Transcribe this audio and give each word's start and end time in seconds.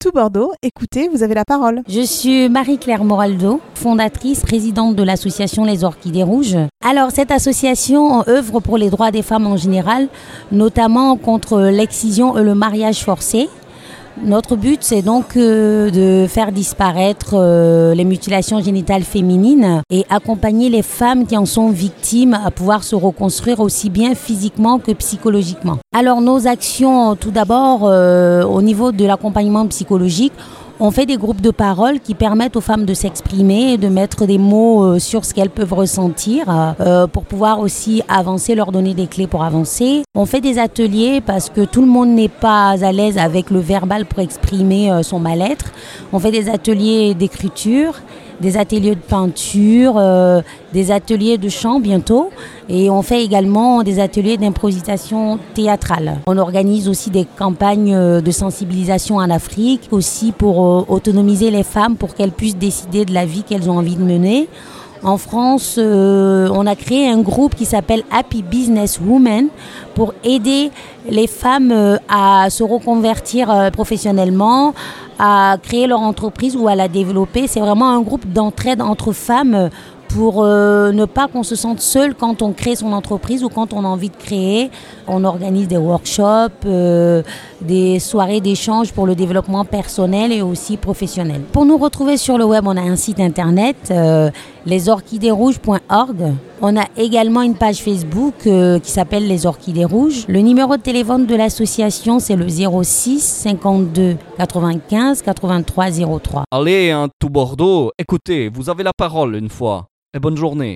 tout 0.00 0.12
Bordeaux. 0.12 0.52
Écoutez, 0.62 1.08
vous 1.08 1.22
avez 1.22 1.34
la 1.34 1.44
parole. 1.44 1.82
Je 1.86 2.00
suis 2.00 2.48
Marie-Claire 2.48 3.04
Moraldo, 3.04 3.60
fondatrice, 3.74 4.40
présidente 4.40 4.96
de 4.96 5.02
l'association 5.02 5.64
Les 5.64 5.84
Orchidées 5.84 6.22
Rouges. 6.22 6.56
Alors, 6.82 7.10
cette 7.10 7.30
association 7.30 8.26
œuvre 8.26 8.60
pour 8.60 8.78
les 8.78 8.88
droits 8.88 9.10
des 9.10 9.20
femmes 9.20 9.46
en 9.46 9.58
général, 9.58 10.08
notamment 10.52 11.16
contre 11.16 11.60
l'excision 11.60 12.38
et 12.38 12.42
le 12.42 12.54
mariage 12.54 13.04
forcé. 13.04 13.50
Notre 14.22 14.56
but, 14.56 14.78
c'est 14.82 15.02
donc 15.02 15.36
euh, 15.36 15.90
de 15.90 16.26
faire 16.26 16.52
disparaître 16.52 17.34
euh, 17.34 17.94
les 17.94 18.04
mutilations 18.04 18.60
génitales 18.60 19.02
féminines 19.02 19.82
et 19.90 20.04
accompagner 20.10 20.68
les 20.68 20.82
femmes 20.82 21.26
qui 21.26 21.36
en 21.36 21.46
sont 21.46 21.70
victimes 21.70 22.34
à 22.34 22.50
pouvoir 22.50 22.84
se 22.84 22.94
reconstruire 22.94 23.60
aussi 23.60 23.88
bien 23.88 24.14
physiquement 24.14 24.78
que 24.78 24.92
psychologiquement. 24.92 25.78
Alors 25.96 26.20
nos 26.20 26.46
actions, 26.46 27.16
tout 27.16 27.30
d'abord, 27.30 27.80
euh, 27.84 28.42
au 28.42 28.62
niveau 28.62 28.92
de 28.92 29.06
l'accompagnement 29.06 29.66
psychologique, 29.68 30.32
on 30.80 30.90
fait 30.90 31.04
des 31.04 31.18
groupes 31.18 31.42
de 31.42 31.50
parole 31.50 32.00
qui 32.00 32.14
permettent 32.14 32.56
aux 32.56 32.62
femmes 32.62 32.86
de 32.86 32.94
s'exprimer 32.94 33.76
de 33.76 33.88
mettre 33.88 34.26
des 34.26 34.38
mots 34.38 34.84
euh, 34.84 34.98
sur 34.98 35.26
ce 35.26 35.34
qu'elles 35.34 35.50
peuvent 35.50 35.74
ressentir 35.74 36.46
euh, 36.80 37.06
pour 37.06 37.24
pouvoir 37.24 37.60
aussi 37.60 38.02
avancer, 38.08 38.54
leur 38.54 38.72
donner 38.72 38.94
des 38.94 39.06
clés 39.06 39.26
pour 39.26 39.44
avancer. 39.44 40.02
On 40.14 40.24
fait 40.24 40.40
des 40.40 40.58
ateliers 40.58 41.20
parce 41.20 41.50
que 41.50 41.60
tout 41.66 41.82
le 41.82 41.86
monde 41.86 42.08
n'est 42.08 42.28
pas 42.28 42.70
à 42.82 42.92
l'aise 42.92 43.18
avec 43.18 43.50
le 43.50 43.60
verbal 43.60 44.06
pour 44.06 44.20
exprimer 44.20 44.90
euh, 44.90 45.02
son 45.02 45.20
mal-être. 45.20 45.66
On 46.14 46.18
fait 46.18 46.32
des 46.32 46.48
ateliers 46.48 47.14
d'écriture 47.14 48.00
des 48.40 48.56
ateliers 48.56 48.94
de 48.94 49.00
peinture, 49.00 49.94
euh, 49.96 50.40
des 50.72 50.90
ateliers 50.90 51.38
de 51.38 51.48
chant 51.48 51.80
bientôt. 51.80 52.30
Et 52.68 52.90
on 52.90 53.02
fait 53.02 53.24
également 53.24 53.82
des 53.82 54.00
ateliers 54.00 54.36
d'improvisation 54.36 55.38
théâtrale. 55.54 56.18
On 56.26 56.38
organise 56.38 56.88
aussi 56.88 57.10
des 57.10 57.26
campagnes 57.38 57.94
euh, 57.94 58.20
de 58.20 58.30
sensibilisation 58.30 59.16
en 59.16 59.30
Afrique, 59.30 59.88
aussi 59.90 60.32
pour 60.32 60.64
euh, 60.64 60.84
autonomiser 60.88 61.50
les 61.50 61.64
femmes 61.64 61.96
pour 61.96 62.14
qu'elles 62.14 62.32
puissent 62.32 62.56
décider 62.56 63.04
de 63.04 63.12
la 63.12 63.26
vie 63.26 63.42
qu'elles 63.42 63.68
ont 63.68 63.78
envie 63.78 63.96
de 63.96 64.04
mener. 64.04 64.48
En 65.02 65.16
France, 65.16 65.78
on 65.78 66.66
a 66.66 66.76
créé 66.76 67.08
un 67.08 67.20
groupe 67.20 67.54
qui 67.54 67.64
s'appelle 67.64 68.02
Happy 68.10 68.42
Business 68.42 69.00
Women 69.00 69.48
pour 69.94 70.12
aider 70.24 70.70
les 71.08 71.26
femmes 71.26 71.98
à 72.08 72.50
se 72.50 72.62
reconvertir 72.62 73.70
professionnellement, 73.72 74.74
à 75.18 75.56
créer 75.62 75.86
leur 75.86 76.00
entreprise 76.00 76.54
ou 76.54 76.68
à 76.68 76.74
la 76.74 76.88
développer. 76.88 77.46
C'est 77.46 77.60
vraiment 77.60 77.88
un 77.88 78.00
groupe 78.02 78.30
d'entraide 78.30 78.82
entre 78.82 79.12
femmes 79.12 79.70
pour 80.14 80.42
euh, 80.42 80.92
ne 80.92 81.04
pas 81.04 81.28
qu'on 81.28 81.42
se 81.42 81.54
sente 81.54 81.80
seul 81.80 82.14
quand 82.14 82.42
on 82.42 82.52
crée 82.52 82.74
son 82.74 82.92
entreprise 82.92 83.44
ou 83.44 83.48
quand 83.48 83.72
on 83.72 83.84
a 83.84 83.88
envie 83.88 84.10
de 84.10 84.16
créer. 84.16 84.70
On 85.06 85.24
organise 85.24 85.68
des 85.68 85.76
workshops, 85.76 86.66
euh, 86.66 87.22
des 87.60 87.98
soirées 88.00 88.40
d'échange 88.40 88.92
pour 88.92 89.06
le 89.06 89.14
développement 89.14 89.64
personnel 89.64 90.32
et 90.32 90.42
aussi 90.42 90.76
professionnel. 90.76 91.42
Pour 91.52 91.64
nous 91.64 91.78
retrouver 91.78 92.16
sur 92.16 92.38
le 92.38 92.44
web, 92.44 92.66
on 92.66 92.76
a 92.76 92.82
un 92.82 92.96
site 92.96 93.20
internet, 93.20 93.76
euh, 93.90 94.30
lesorchidéesrouges.org. 94.66 96.34
On 96.62 96.76
a 96.76 96.84
également 96.98 97.40
une 97.40 97.54
page 97.54 97.78
Facebook 97.78 98.34
qui 98.42 98.90
s'appelle 98.90 99.26
Les 99.26 99.46
Orchidées 99.46 99.86
Rouges. 99.86 100.26
Le 100.28 100.40
numéro 100.40 100.76
de 100.76 100.82
téléphone 100.82 101.24
de 101.24 101.34
l'association, 101.34 102.18
c'est 102.18 102.36
le 102.36 102.46
06 102.48 103.20
52 103.20 104.18
95 104.36 105.22
83 105.22 105.90
03. 106.20 106.44
Allez, 106.50 106.90
hein, 106.90 107.08
tout 107.18 107.30
Bordeaux, 107.30 107.92
écoutez, 107.98 108.50
vous 108.52 108.68
avez 108.68 108.82
la 108.82 108.92
parole 108.94 109.36
une 109.36 109.48
fois. 109.48 109.86
Et 110.14 110.18
bonne 110.18 110.36
journée. 110.36 110.68